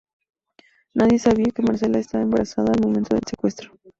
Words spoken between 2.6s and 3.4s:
al momento del